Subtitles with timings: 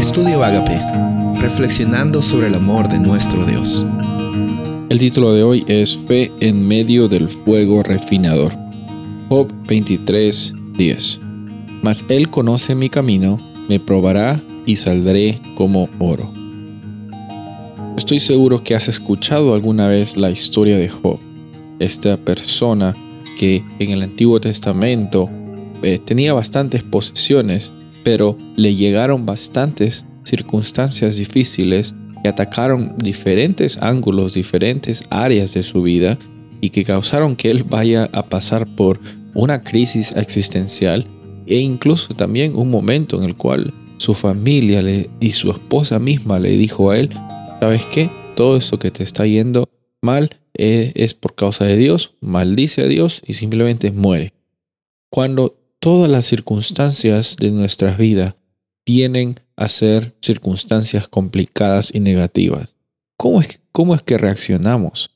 [0.00, 0.80] Estudio Agape,
[1.42, 3.84] reflexionando sobre el amor de nuestro Dios.
[4.88, 8.50] El título de hoy es Fe en medio del fuego refinador.
[9.28, 11.20] Job 23, 10.
[11.82, 13.38] Mas Él conoce mi camino,
[13.68, 16.32] me probará y saldré como oro.
[17.98, 21.18] Estoy seguro que has escuchado alguna vez la historia de Job,
[21.78, 22.94] esta persona
[23.38, 25.28] que en el Antiguo Testamento
[25.82, 27.70] eh, tenía bastantes posesiones,
[28.02, 36.18] pero le llegaron bastantes circunstancias difíciles que atacaron diferentes ángulos, diferentes áreas de su vida
[36.60, 39.00] y que causaron que él vaya a pasar por
[39.34, 41.06] una crisis existencial
[41.46, 44.82] e incluso también un momento en el cual su familia
[45.20, 47.10] y su esposa misma le dijo a él,
[47.60, 48.10] ¿sabes qué?
[48.34, 49.68] Todo esto que te está yendo
[50.02, 54.32] mal eh, es por causa de Dios, maldice a Dios y simplemente muere.
[55.10, 58.36] Cuando todas las circunstancias de nuestra vida
[58.86, 62.76] vienen a ser circunstancias complicadas y negativas.
[63.16, 65.10] ¿Cómo es, cómo es que reaccionamos?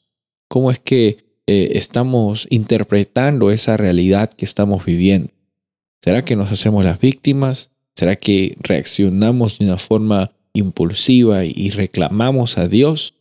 [0.49, 5.31] ¿Cómo es que eh, estamos interpretando esa realidad que estamos viviendo?
[6.03, 7.71] ¿Será que nos hacemos las víctimas?
[7.95, 13.15] ¿Será que reaccionamos de una forma impulsiva y reclamamos a Dios?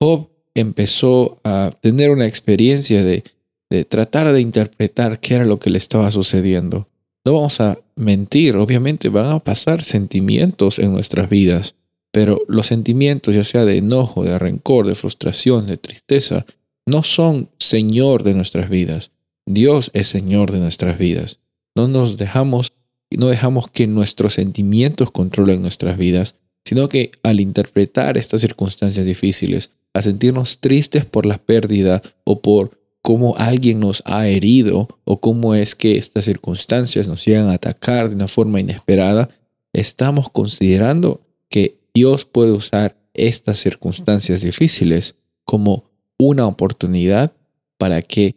[0.00, 3.24] Job empezó a tener una experiencia de
[3.72, 6.88] de tratar de interpretar qué era lo que le estaba sucediendo.
[7.24, 11.74] No vamos a mentir, obviamente van a pasar sentimientos en nuestras vidas,
[12.10, 16.44] pero los sentimientos, ya sea de enojo, de rencor, de frustración, de tristeza,
[16.84, 19.10] no son Señor de nuestras vidas.
[19.46, 21.40] Dios es Señor de nuestras vidas.
[21.74, 22.74] No nos dejamos,
[23.10, 26.34] no dejamos que nuestros sentimientos controlen nuestras vidas,
[26.66, 32.81] sino que al interpretar estas circunstancias difíciles, a sentirnos tristes por la pérdida o por
[33.02, 38.08] cómo alguien nos ha herido o cómo es que estas circunstancias nos llegan a atacar
[38.08, 39.28] de una forma inesperada,
[39.72, 45.84] estamos considerando que Dios puede usar estas circunstancias difíciles como
[46.18, 47.32] una oportunidad
[47.76, 48.36] para que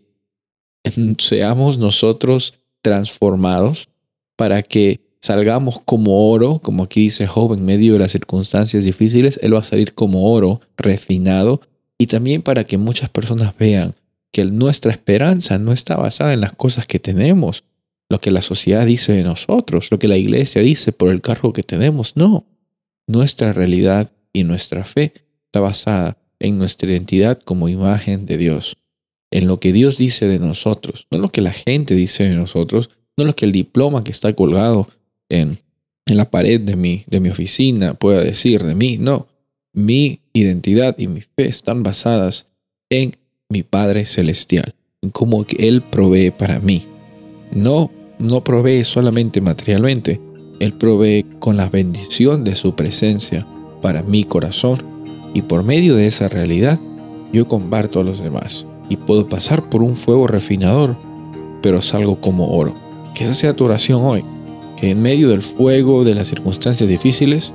[1.19, 3.89] seamos nosotros transformados,
[4.35, 9.39] para que salgamos como oro, como aquí dice Job, en medio de las circunstancias difíciles,
[9.41, 11.61] Él va a salir como oro refinado,
[11.97, 13.95] y también para que muchas personas vean
[14.35, 17.63] que nuestra esperanza no está basada en las cosas que tenemos,
[18.09, 21.53] lo que la sociedad dice de nosotros, lo que la iglesia dice por el cargo
[21.53, 22.17] que tenemos.
[22.17, 22.45] No,
[23.07, 25.13] nuestra realidad y nuestra fe
[25.45, 28.75] está basada en nuestra identidad como imagen de Dios,
[29.31, 32.89] en lo que Dios dice de nosotros, no lo que la gente dice de nosotros,
[33.15, 34.89] no lo que el diploma que está colgado
[35.29, 35.59] en,
[36.07, 39.29] en la pared de mi, de mi oficina pueda decir de mí, no.
[39.71, 42.51] Mi identidad y mi fe están basadas
[42.89, 43.15] en
[43.49, 46.85] mi Padre Celestial, en cómo Él provee para mí.
[47.51, 50.19] No, no provee solamente materialmente,
[50.59, 53.45] Él provee con la bendición de su presencia
[53.81, 54.79] para mi corazón
[55.33, 56.79] y por medio de esa realidad
[57.31, 60.95] yo comparto a los demás y puedo pasar por un fuego refinador,
[61.61, 62.73] pero salgo como oro.
[63.13, 64.23] Que esa sea tu oración hoy,
[64.77, 67.53] que en medio del fuego, de las circunstancias difíciles,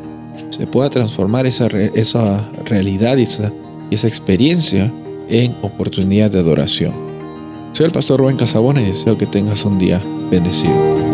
[0.51, 3.53] se pueda transformar esa, esa realidad y esa,
[3.91, 4.93] esa experiencia
[5.31, 6.93] en oportunidad de adoración.
[7.73, 11.10] Soy el pastor Rubén Casabona y deseo que tengas un día bendecido.